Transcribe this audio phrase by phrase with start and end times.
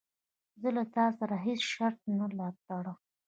[0.61, 2.25] زه له تا سره هیڅ شرط نه
[2.65, 2.97] ټړم.